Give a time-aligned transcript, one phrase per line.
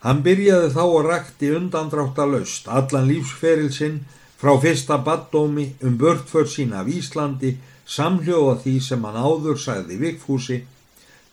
[0.00, 3.98] Hann byrjaði þá og rakti undandráttalöst allan lífsferil sinn
[4.40, 10.62] frá fyrsta baddómi um börtför sín af Íslandi samhljóða því sem hann áður sagði vikfúsi,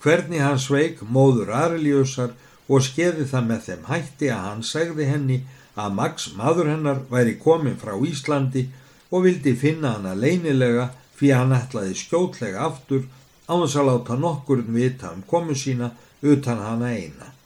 [0.03, 2.33] hvernig hann sveik móður Arliusar
[2.67, 5.39] og skeði það með þeim hætti að hann segði henni
[5.77, 8.65] að Max maður hennar væri komin frá Íslandi
[9.11, 13.07] og vildi finna hana leinilega fyrir hann ætlaði skjótlega aftur
[13.47, 17.36] á þess að láta nokkurn vita um komu sína utan hana eina.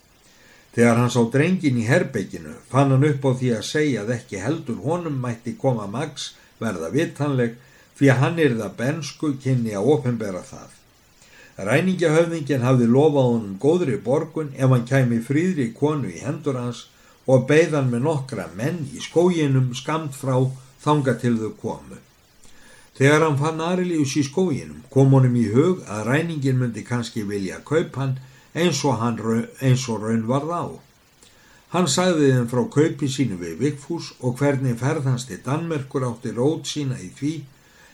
[0.76, 4.40] Þegar hann sá drengin í herbygginu fann hann upp á því að segja að ekki
[4.40, 7.58] heldur honum mætti koma Max verða vitanleg
[7.98, 10.70] fyrir að hann er það bensku kynni að ofinbera það.
[11.68, 16.86] Ræningjahöfðingin hafði lofað honum góðri borgun ef hann kæmi fríðri konu í hendur hans
[17.28, 20.40] og beigðan með nokkra menn í skóginum skamt frá
[20.82, 22.00] þanga til þau komu.
[22.98, 27.60] Þegar hann fann Arilíus í skóginum kom honum í hug að ræningin myndi kannski vilja
[27.68, 28.18] kaup hann
[28.54, 29.20] eins og, hann,
[29.62, 30.66] eins og raun varð á.
[31.72, 36.68] Hann sagði þeim frá kaupi sínu við Vikfús og hvernig ferðans til Danmerkur átti rót
[36.68, 37.36] sína í því,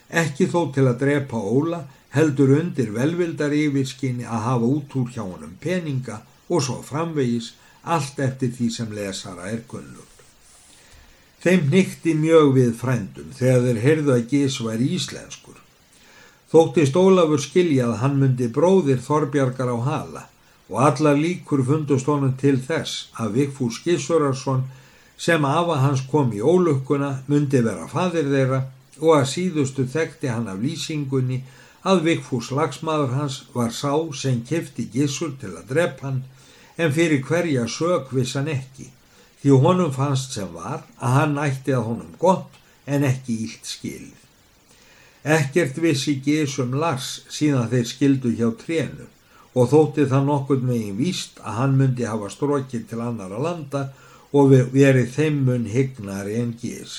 [0.09, 1.83] ekki þó til að drepa Óla,
[2.15, 7.51] heldur undir velvildar yfirskinni að hafa út úr hjá honum peninga og svo framvegis
[7.83, 10.07] allt eftir því sem lesara er kunnur.
[11.43, 15.59] Þeim nýtti mjög við frændum þegar þeir heyrðu að Gís var íslenskur.
[16.49, 20.23] Þóttist Ólafur skilja að hann myndi bróðir Þorbjarkar á hala
[20.69, 24.65] og allar líkur fundust honum til þess að Vigfús Gísurarsson
[25.17, 28.63] sem afa hans kom í ólukkuna myndi vera fadir þeirra
[28.99, 31.39] og að síðustu þekkti hann af lýsingunni
[31.87, 36.21] að Vigfús lagsmaður hans var sá sem kifti Gísur til að drepa hann
[36.77, 38.91] en fyrir hverja sög vissan ekki
[39.41, 44.15] því honum fannst sem var að hann ætti að honum gott en ekki ílt skilð.
[45.27, 49.07] Ekkert vissi Gésum Lars síðan þeir skildu hjá trénu
[49.57, 53.83] og þótti það nokkur megin víst að hann myndi hafa strókið til annara landa
[54.37, 56.97] og verið þeim mun hygnari en Gés.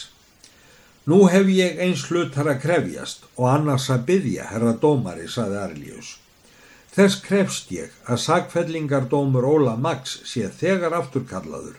[1.08, 6.16] Nú hef ég eins hlutar að krefjast og annars að byggja, herra dómari, saði Arljus.
[6.92, 11.78] Þess krefst ég að sagfellingardómur Óla Max sé þegar afturkallaður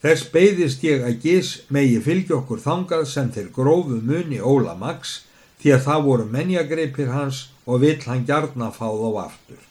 [0.00, 5.18] Þess beigðist ég að gís megi fylgja okkur þangað sem þeir grófu muni Óla Max
[5.60, 9.69] því að það voru menjagreipir hans og vill hann gjarna fá þá aftur.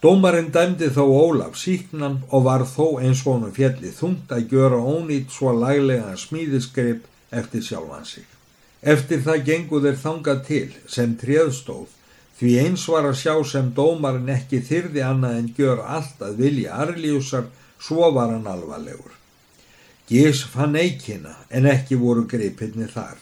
[0.00, 4.78] Dómarinn dæmdi þó Ólaf síknan og var þó eins og honum fjalli þungt að gjöra
[4.80, 7.04] ónýtt svo laglega smíðisgreip
[7.36, 8.24] eftir sjálfan sig.
[8.80, 11.92] Eftir það gengu þeir þangað til sem tréðstóð
[12.40, 16.80] því eins var að sjá sem dómarinn ekki þyrði annað en gjör allt að vilja
[16.80, 19.12] Arliusar svo var hann alvarlegur.
[20.08, 23.18] Gís fann eikina en ekki voru greipinni þar.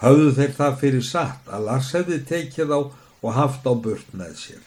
[0.00, 4.38] Hafðu þeir það fyrir satt að Lars hefði tekið á og haft á burt með
[4.40, 4.64] sér.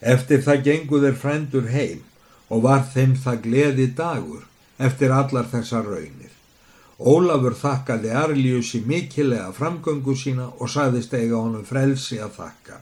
[0.00, 2.02] Eftir það gengu þeir frændur heim
[2.48, 4.44] og var þeim það gleði dagur
[4.78, 6.34] eftir allar þessar raunir.
[6.98, 12.78] Ólafur þakkaði Arliussi mikilega framgöngu sína og saðist eiga honum frelsi að þakka.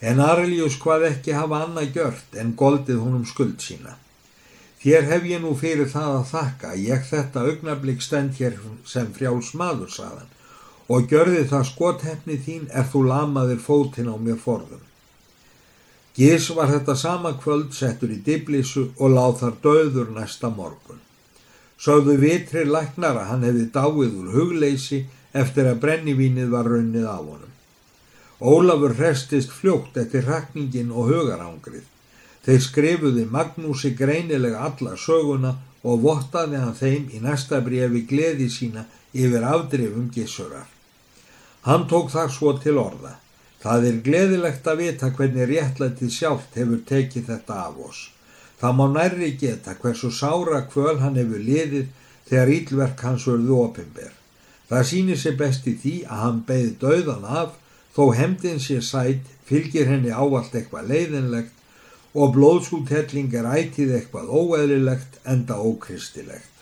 [0.00, 3.96] En Arlius hvað ekki hafa annað gjört en goldið honum skuld sína.
[4.82, 9.54] Hér hef ég nú fyrir það að þakka, ég þetta augnablík stend hér sem frjáls
[9.58, 10.28] maður, saðan,
[10.86, 14.85] og gjörði það skothefni þín er þú lamaðir fótinn á mér forðum.
[16.16, 21.02] Gís var þetta sama kvöld settur í diblísu og láð þar döður næsta morgun.
[21.76, 25.02] Sáðu vitri læknar að hann hefði dáið úr hugleysi
[25.36, 27.52] eftir að brennivínið var raunnið á honum.
[28.40, 31.84] Ólafur restist fljótt eftir rakningin og hugarangrið.
[32.46, 35.52] Þeir skrifuði Magnúsi greinilega alla söguna
[35.84, 40.64] og vottaði hann þeim í næsta brefi gleði sína yfir afdrifum gissurar.
[41.68, 43.16] Hann tók það svo til orða.
[43.66, 48.02] Það er gleðilegt að vita hvernig réttlætið sjálft hefur tekið þetta af oss.
[48.60, 51.88] Það má nærri geta hversu sára kvöl hann hefur liðið
[52.28, 54.14] þegar ílverk hans verðu opimber.
[54.70, 57.58] Það sýnir sér best í því að hann beði dauðan af
[57.96, 65.18] þó hemdin sér sætt fylgir henni ávalt eitthvað leiðinlegt og blóðsúthelling er ætið eitthvað óeðlilegt
[65.26, 66.52] enda ókristilegt.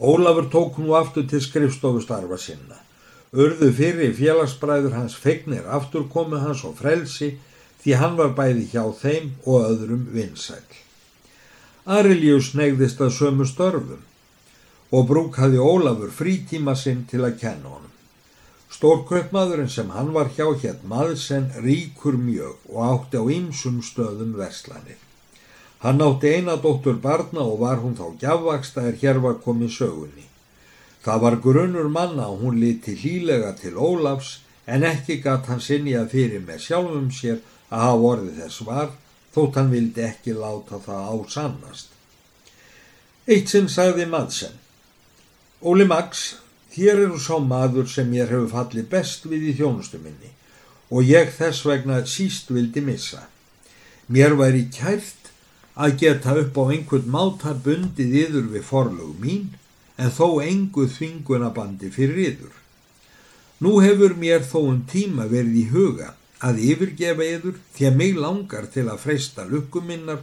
[0.00, 2.86] Ólafur tók nú aftur til skrifstofustarfa sinna.
[3.30, 7.36] Urðu fyrir félagsbræður hans fegnir afturkomu hans og frelsi
[7.82, 10.64] því hann var bæði hjá þeim og öðrum vinsæl.
[11.86, 14.02] Ariljus negðist að sömu störfum
[14.90, 17.94] og brúkaði Ólafur frítíma sinn til að kenna honum.
[18.70, 24.98] Stórkaupmaðurinn sem hann var hjá hér maðursen ríkur mjög og átti á ýmsum stöðum verslanir.
[25.86, 30.29] Hann átti eina dóttur barna og var hún þá gjafvaksta er hér var komið sögunni.
[31.04, 35.94] Það var grunnur manna og hún liti hlílega til Ólafs en ekki gatt hann sinni
[35.96, 37.38] að fyrir með sjálfum sér
[37.70, 38.90] að hafa orðið þess var
[39.34, 41.88] þótt hann vildi ekki láta það ásannast.
[43.30, 44.56] Eitt sinn sagði Madsen,
[45.62, 46.36] Óli Max,
[46.74, 50.34] þér eru sá maður sem ég hefur fallið best við í þjónustu minni
[50.90, 53.28] og ég þess vegna síst vildi missa.
[54.10, 55.30] Mér væri kært
[55.78, 59.52] að geta upp á einhvern máta bundið yður við forlög mín
[60.00, 62.56] en þó engu þvingunabandi fyrir yður.
[63.60, 68.16] Nú hefur mér þó um tíma verið í huga að yfirgefa yður því að mig
[68.16, 70.22] langar til að freysta lukkuminnar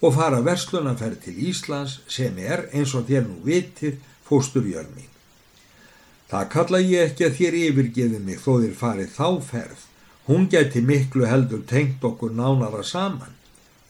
[0.00, 5.12] og fara verslunarferð til Íslands sem er eins og þér nú vitið fósturjörn mín.
[6.28, 9.86] Það kalla ég ekki að þér yfirgefi mig þó þér farið þá ferð.
[10.28, 13.36] Hún geti miklu heldur tengt okkur nánara saman.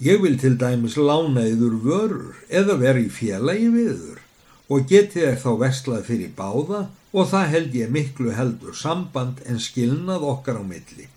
[0.02, 4.24] Ég vil til dæmis lána yður vörur eða vera í félagi við yður
[4.68, 6.86] og geti þér þá vestlað fyrir báða
[7.16, 11.08] og það held ég miklu heldur samband en skilnað okkar á milli.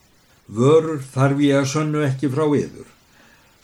[0.48, 2.88] Vörur þarf ég að sönnu ekki frá yður.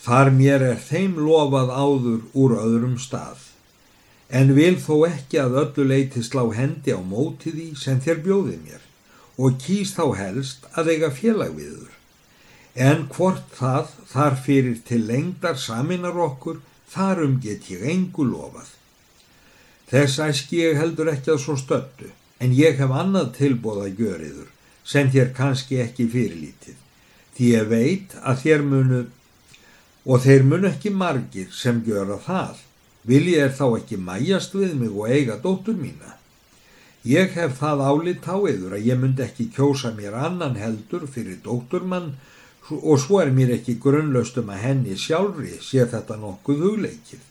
[0.04, 3.40] Þar mér er þeim lofað áður úr öðrum stað.
[4.30, 8.58] En vil þó ekki að öllu leiti slá hendi á móti því sem þér bjóði
[8.64, 8.84] mér
[9.38, 11.94] og kýst þá helst að eiga félag viður.
[12.76, 16.60] En hvort það þar fyrir til lengdar saminar okkur,
[16.90, 18.77] þarum get ég engu lofað.
[19.88, 22.10] Þess æski ég heldur ekki að svo stöldu,
[22.44, 24.50] en ég hef annað tilbóð að göriður,
[24.84, 26.76] sem þér kannski ekki fyrirlítið.
[27.38, 29.02] Því ég veit að þér munu,
[30.04, 32.60] og þeir munu ekki margir sem gjöra það,
[33.08, 36.18] vil ég þá ekki mæjast við mig og eiga dóttur mína.
[37.08, 41.40] Ég hef það álit á yður að ég myndi ekki kjósa mér annan heldur fyrir
[41.46, 42.18] dótturmann
[42.76, 47.22] og svo er mér ekki grunnlaust um að henni sjálfri sé þetta nokkuð hugleikið.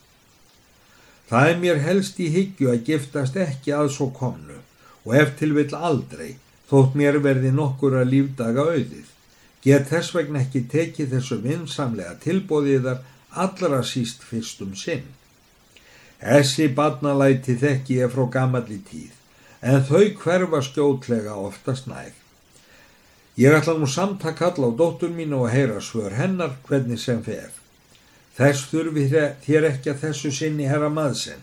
[1.30, 4.60] Það er mér helst í hyggju að giftast ekki að svo komnu
[5.06, 6.36] og ef til vill aldrei
[6.70, 9.08] þótt mér verði nokkur að lífdaga auðið.
[9.66, 13.02] Get þess vegna ekki tekið þessu vinsamlega tilbóðiðar
[13.44, 15.08] allra síst fyrstum sinn.
[16.20, 19.12] Essi badnalæti þekki ég frá gamalli tíð
[19.66, 22.14] en þau hverfa skjótlega oftast nær.
[23.36, 27.22] Ég ætla nú samtak all á dóttur mín og að heyra svör hennar hvernig sem
[27.24, 27.50] fer.
[28.36, 29.06] Þess þurfi
[29.44, 31.40] þér ekki að þessu sinni herra maðsinn.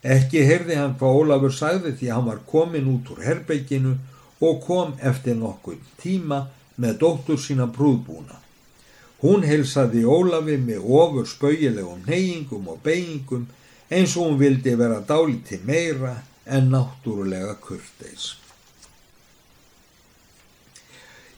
[0.00, 3.94] Ekki heyrði hann hvað Ólafur sagði því hann var komin út úr herbeikinu
[4.40, 6.46] og kom eftir nokkuð tíma
[6.80, 8.36] með dóttur sína prúðbúna.
[9.20, 13.46] Hún heilsaði Ólafi með ofur spauilegum neyingum og beigingum
[13.92, 16.14] eins og hún vildi vera dáliti meira
[16.46, 18.36] en náttúrulega kurteis.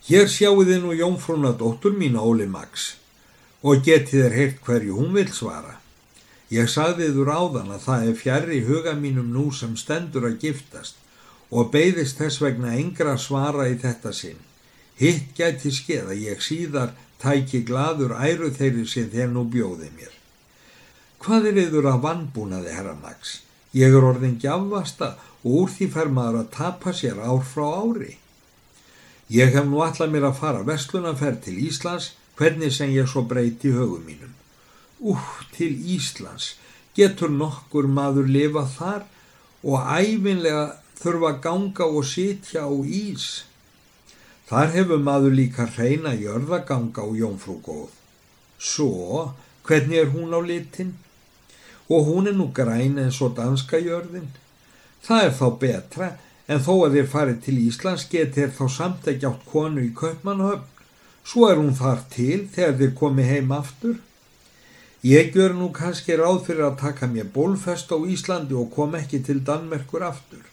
[0.07, 3.02] Hér sjáu þið nú jónfrúna dóttur mín Óli Max
[3.63, 5.79] og getið er heilt hverju hún vil svara.
[6.53, 10.99] Ég sagði þúr áðan að það er fjari huga mínum nú sem stendur að giftast
[11.53, 14.41] og beigðist þess vegna yngra svara í þetta sinn.
[15.01, 16.93] Hitt gæti skeið að ég síðar
[17.23, 20.13] tæki gladur æru þeirri sem þeir nú bjóði mér.
[21.23, 23.39] Hvað er yfir að vannbúnaði, herra Max?
[23.73, 28.17] Ég er orðin gjafvasta og úr því fær maður að tapa sér ár frá ári.
[29.33, 33.73] Ég hef nú alltaf mér að fara vestlunarferð til Íslands hvernig sem ég svo breyti
[33.75, 34.33] högum mínum.
[35.01, 36.57] Úh, til Íslands,
[36.97, 39.07] getur nokkur maður lifa þar
[39.63, 40.67] og æfinlega
[41.03, 43.45] þurfa ganga og sitja á ís.
[44.49, 47.95] Þar hefur maður líka reyna jörðaganga og jónfrú góð.
[48.59, 49.33] Svo,
[49.67, 50.95] hvernig er hún á litin?
[51.89, 54.29] Og hún er nú græn eins og danska jörðin.
[55.03, 56.11] Það er þá betra
[56.47, 60.72] en þó að þér farið til Íslands getur þá samt ekki átt konu í Kaupmannhöfn
[61.25, 64.01] Svo er hún þar til þegar þið komi heim aftur.
[65.07, 69.23] Ég gjör nú kannski ráð fyrir að taka mér bólfest á Íslandi og kom ekki
[69.27, 70.45] til Danmerkur aftur.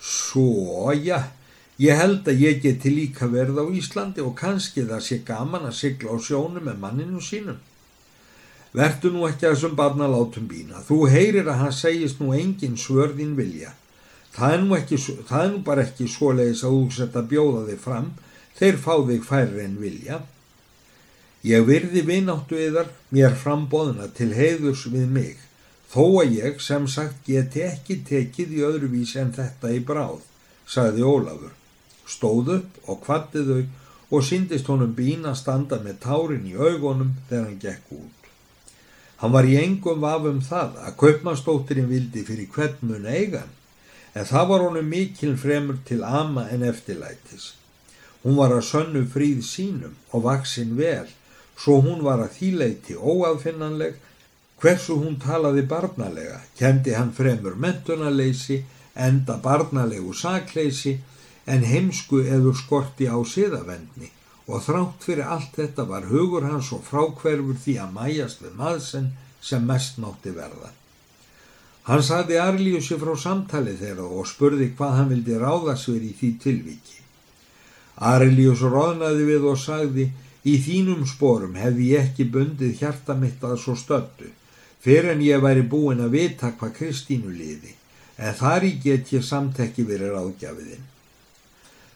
[0.00, 1.28] Svo, já,
[1.76, 5.76] ég held að ég geti líka verð á Íslandi og kannski það sé gaman að
[5.76, 7.60] sigla á sjónu með manninu sínum.
[8.72, 10.80] Vertu nú ekki að þessum barna látum bína.
[10.86, 13.74] Þú heyrir að hann segist nú engin svörðin vilja.
[14.32, 14.96] Það er nú, ekki,
[15.28, 18.12] það er nú bara ekki svo leiðis að þú setja bjóða þig fram
[18.58, 20.20] þeir fá þig færri en vilja.
[21.46, 25.36] Ég virði vináttu yðar mér frambóðuna til heiðurs við mig,
[25.88, 30.20] þó að ég sem sagt geti ekki tekið í öðru vís en þetta í bráð,
[30.68, 31.54] sagði Ólafur.
[32.04, 33.62] Stóð upp og kvatti þau
[34.10, 38.28] og syndist honum bín að standa með tárin í augunum þegar hann gekk út.
[39.20, 43.48] Hann var í engum vafum það að kaupmannstóttirinn vildi fyrir hvern mun eigan,
[44.12, 47.54] en það var honum mikil fremur til ama en eftirlætis.
[48.22, 51.08] Hún var að sönnu fríð sínum og vaksin vel,
[51.56, 53.96] svo hún var að þýleiti óaðfinnanleg,
[54.60, 58.60] hversu hún talaði barnalega, kendi hann fremur mentunarleysi,
[58.94, 60.98] enda barnalegu sakleysi,
[61.46, 64.10] en heimsku eður skorti á siðavendni
[64.50, 69.10] og þrátt fyrir allt þetta var hugur hans og frákverfur því að mæjast við maðsen
[69.40, 70.72] sem mest mátti verða.
[71.88, 76.30] Hann saði Arlíusi frá samtali þeirra og spurði hvað hann vildi ráðast verið í því
[76.44, 76.99] tilviki.
[78.00, 80.10] Arlíus róðnaði við og sagði
[80.48, 84.30] í þínum sporum hefði ég ekki bundið hjarta mitt að svo stöldu
[84.80, 87.74] fyrir en ég væri búin að vita hvað Kristínu liði
[88.20, 90.86] en þar í get ég samt ekki verið ráðgjafiðinn.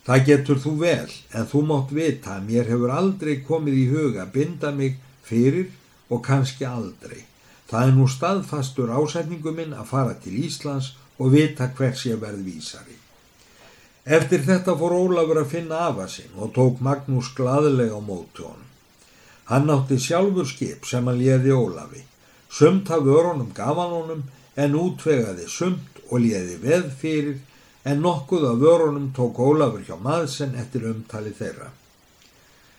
[0.04, 4.24] Það getur þú vel, en þú mátt vita að mér hefur aldrei komið í huga
[4.24, 5.70] að binda mig fyrir
[6.12, 7.24] og kannski aldrei.
[7.70, 12.44] Það er nú staðfastur ásætningu minn að fara til Íslands og vita hvers ég verð
[12.44, 13.03] vísari.
[14.04, 18.68] Eftir þetta fór Ólafur að finna afa sinn og tók Magnús glaðilega á móti honum.
[19.48, 22.02] Hann átti sjálfur skip sem hann léði Ólafi.
[22.52, 24.22] Sumt af örunum gaf hann honum
[24.60, 27.40] en útvegaði sumt og léði veð fyrir
[27.84, 31.70] en nokkuð af vörunum tók Ólafur hjá maðsen eftir umtali þeirra.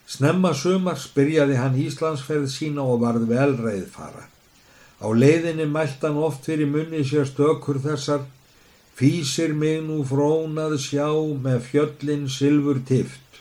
[0.05, 4.27] Snemma sumar spyrjaði hann Íslandsferð sína og varð velreið fara.
[5.01, 8.29] Á leiðinni mælt hann oft fyrir munni sér stökur þessar
[8.95, 11.09] Físir mig nú frónað sjá
[11.45, 13.39] með fjöllin silfur tift.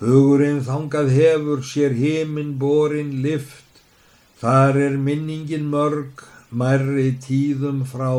[0.00, 3.80] Hugurinn þangað hefur sér heiminn borin lift.
[4.40, 6.20] Þar er minningin mörg,
[6.52, 8.10] mærri tíðum frá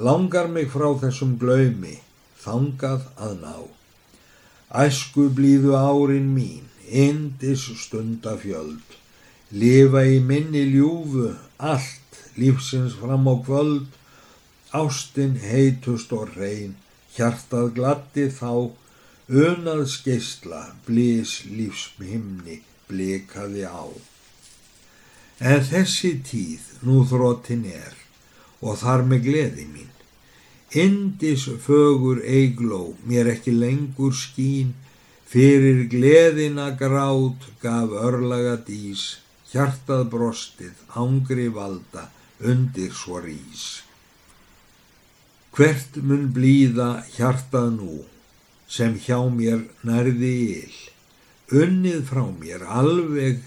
[0.00, 1.98] langar mig frá þessum glaumi,
[2.40, 3.56] þangað að ná.
[4.84, 8.96] Æsku blíðu árin mín, indis stundafjöld,
[9.52, 13.90] lifa í minni ljúfu, allt lífsins fram á kvöld,
[14.76, 16.76] ástinn heitust og reyn,
[17.16, 18.70] hjartað glatti þá,
[19.30, 22.60] unað skeistla, blís lífsmhimni,
[22.90, 23.86] blikaði á.
[25.40, 27.96] En þessi tíð nú þróttin er
[28.60, 29.88] og þar með gleði mín.
[30.70, 34.74] Indis fögur eigló mér ekki lengur skín,
[35.30, 39.18] fyrir gleðina grátt gaf örlaga dís,
[39.50, 43.82] hjartað brostið, ángri valda, undir svo rís.
[45.60, 47.94] Hvert mun blíða hjartað nú,
[48.64, 50.76] sem hjá mér nærði il,
[51.52, 53.42] unnið frá mér alveg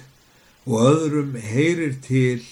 [0.69, 2.43] og öðrum heyrir til,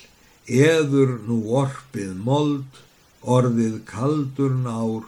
[0.49, 2.79] eður nú orpið mold,
[3.21, 5.05] orðið kaldur nár,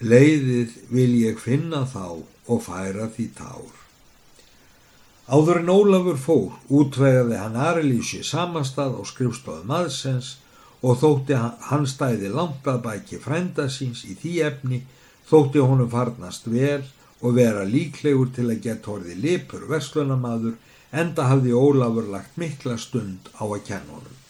[0.00, 3.68] leiðið vil ég finna þá og færa því tár.
[5.28, 10.38] Áður en Ólafur fór útvegaði hann Arlísi samastað á skrifstofum aðsens
[10.84, 11.38] og þótti
[11.68, 14.82] hann stæði langt að bæki frænda síns í því efni,
[15.30, 16.82] þótti honum farnast vel
[17.24, 20.58] og vera líklegur til að geta orði lipur verslunamadur
[20.92, 24.23] enda hafði Ólafur lagt mikla stund á að kenna honum.